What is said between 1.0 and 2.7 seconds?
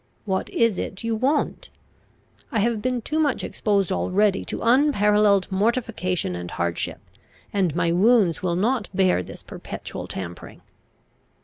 you want? I